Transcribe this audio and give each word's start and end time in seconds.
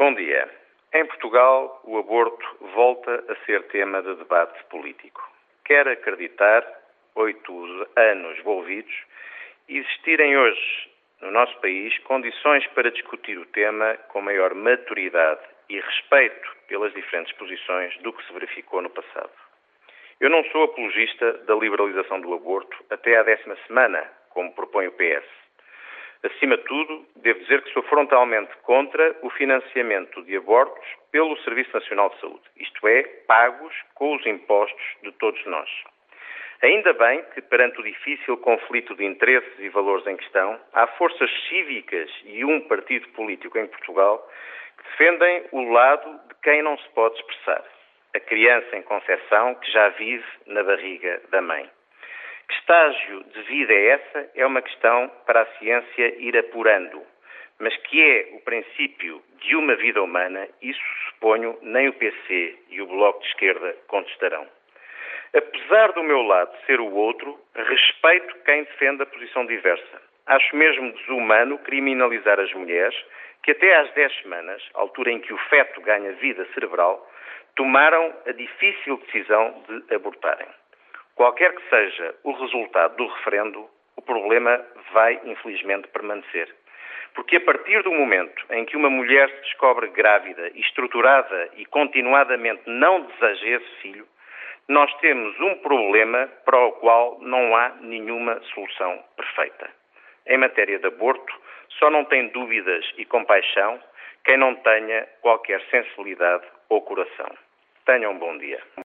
Bom 0.00 0.14
dia. 0.14 0.48
Em 0.94 1.04
Portugal, 1.04 1.78
o 1.84 1.98
aborto 1.98 2.56
volta 2.74 3.22
a 3.28 3.36
ser 3.44 3.64
tema 3.64 4.00
de 4.00 4.14
debate 4.14 4.64
político. 4.70 5.20
Quer 5.62 5.86
acreditar, 5.86 6.66
oito 7.16 7.86
anos 7.94 8.38
envolvidos, 8.38 8.94
existirem 9.68 10.38
hoje 10.38 10.90
no 11.20 11.30
nosso 11.30 11.54
país 11.60 11.98
condições 12.04 12.66
para 12.68 12.90
discutir 12.90 13.36
o 13.36 13.44
tema 13.44 13.94
com 14.08 14.22
maior 14.22 14.54
maturidade 14.54 15.42
e 15.68 15.78
respeito 15.78 16.48
pelas 16.66 16.94
diferentes 16.94 17.34
posições 17.34 17.94
do 17.98 18.10
que 18.14 18.26
se 18.26 18.32
verificou 18.32 18.80
no 18.80 18.88
passado. 18.88 19.36
Eu 20.18 20.30
não 20.30 20.42
sou 20.44 20.62
apologista 20.64 21.30
da 21.44 21.54
liberalização 21.54 22.22
do 22.22 22.32
aborto 22.32 22.74
até 22.88 23.18
à 23.18 23.22
décima 23.22 23.58
semana, 23.66 24.10
como 24.30 24.54
propõe 24.54 24.86
o 24.86 24.92
PS. 24.92 25.39
Acima 26.22 26.58
de 26.58 26.64
tudo, 26.64 27.06
devo 27.16 27.40
dizer 27.40 27.62
que 27.62 27.72
sou 27.72 27.82
frontalmente 27.84 28.54
contra 28.62 29.16
o 29.22 29.30
financiamento 29.30 30.22
de 30.24 30.36
abortos 30.36 30.86
pelo 31.10 31.34
Serviço 31.38 31.72
Nacional 31.72 32.10
de 32.10 32.20
Saúde, 32.20 32.42
isto 32.56 32.86
é, 32.86 33.02
pagos 33.26 33.74
com 33.94 34.14
os 34.14 34.26
impostos 34.26 34.82
de 35.02 35.12
todos 35.12 35.42
nós. 35.46 35.70
Ainda 36.62 36.92
bem 36.92 37.24
que, 37.32 37.40
perante 37.40 37.80
o 37.80 37.82
difícil 37.82 38.36
conflito 38.36 38.94
de 38.94 39.04
interesses 39.06 39.58
e 39.58 39.70
valores 39.70 40.06
em 40.06 40.16
questão, 40.18 40.60
há 40.74 40.86
forças 40.88 41.30
cívicas 41.48 42.10
e 42.26 42.44
um 42.44 42.60
partido 42.68 43.08
político 43.08 43.58
em 43.58 43.66
Portugal 43.66 44.30
que 44.76 44.90
defendem 44.90 45.44
o 45.52 45.72
lado 45.72 46.20
de 46.28 46.34
quem 46.42 46.60
não 46.60 46.76
se 46.76 46.88
pode 46.90 47.16
expressar, 47.16 47.64
a 48.14 48.20
criança 48.20 48.76
em 48.76 48.82
concepção 48.82 49.54
que 49.54 49.72
já 49.72 49.88
vive 49.90 50.26
na 50.46 50.62
barriga 50.62 51.22
da 51.30 51.40
mãe. 51.40 51.66
Estágio 52.70 53.24
de 53.24 53.42
vida 53.42 53.72
é 53.72 53.86
essa 53.88 54.30
é 54.36 54.46
uma 54.46 54.62
questão 54.62 55.10
para 55.26 55.40
a 55.40 55.46
ciência 55.58 56.14
ir 56.20 56.36
apurando. 56.36 57.02
Mas 57.58 57.76
que 57.78 58.00
é 58.00 58.28
o 58.36 58.40
princípio 58.42 59.20
de 59.40 59.56
uma 59.56 59.74
vida 59.74 60.00
humana, 60.00 60.46
isso 60.62 60.80
suponho 61.08 61.58
nem 61.62 61.88
o 61.88 61.92
PC 61.94 62.56
e 62.68 62.80
o 62.80 62.86
Bloco 62.86 63.22
de 63.22 63.26
Esquerda 63.26 63.76
contestarão. 63.88 64.46
Apesar 65.34 65.90
do 65.94 66.04
meu 66.04 66.22
lado 66.22 66.56
ser 66.64 66.78
o 66.78 66.94
outro, 66.94 67.36
respeito 67.56 68.36
quem 68.44 68.62
defende 68.62 69.02
a 69.02 69.06
posição 69.06 69.44
diversa. 69.46 70.00
Acho 70.26 70.54
mesmo 70.54 70.92
desumano 70.92 71.58
criminalizar 71.58 72.38
as 72.38 72.52
mulheres 72.52 72.94
que 73.42 73.50
até 73.50 73.74
às 73.80 73.92
10 73.94 74.22
semanas, 74.22 74.62
altura 74.74 75.10
em 75.10 75.18
que 75.18 75.34
o 75.34 75.38
feto 75.48 75.80
ganha 75.80 76.12
vida 76.12 76.46
cerebral, 76.54 77.04
tomaram 77.56 78.14
a 78.24 78.30
difícil 78.30 78.96
decisão 78.98 79.60
de 79.66 79.92
abortarem. 79.92 80.46
Qualquer 81.14 81.54
que 81.54 81.68
seja 81.68 82.14
o 82.24 82.32
resultado 82.32 82.96
do 82.96 83.06
referendo, 83.06 83.68
o 83.96 84.02
problema 84.02 84.64
vai, 84.92 85.20
infelizmente, 85.24 85.88
permanecer. 85.88 86.48
Porque 87.14 87.36
a 87.36 87.40
partir 87.40 87.82
do 87.82 87.92
momento 87.92 88.46
em 88.50 88.64
que 88.64 88.76
uma 88.76 88.88
mulher 88.88 89.28
se 89.28 89.40
descobre 89.42 89.88
grávida 89.88 90.48
estruturada 90.54 91.50
e 91.56 91.66
continuadamente 91.66 92.62
não 92.66 93.02
deseja 93.02 93.56
esse 93.56 93.80
filho, 93.82 94.06
nós 94.68 94.92
temos 95.00 95.38
um 95.40 95.56
problema 95.56 96.28
para 96.44 96.58
o 96.58 96.72
qual 96.72 97.18
não 97.20 97.56
há 97.56 97.70
nenhuma 97.80 98.40
solução 98.54 99.02
perfeita. 99.16 99.68
Em 100.26 100.38
matéria 100.38 100.78
de 100.78 100.86
aborto, 100.86 101.34
só 101.78 101.90
não 101.90 102.04
tem 102.04 102.28
dúvidas 102.28 102.84
e 102.96 103.04
compaixão 103.04 103.80
quem 104.24 104.36
não 104.36 104.54
tenha 104.56 105.08
qualquer 105.22 105.60
sensibilidade 105.70 106.44
ou 106.68 106.82
coração. 106.82 107.30
Tenham 107.84 108.12
um 108.12 108.18
bom 108.18 108.38
dia. 108.38 108.62